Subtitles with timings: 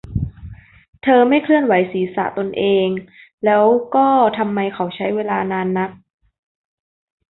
[1.03, 2.89] เธอไม่เคลื่อนไหวศีรษะตนเอง
[3.45, 3.63] แล้ว
[3.95, 5.91] ก็ ทำไมเขาใช้เวลานานนัก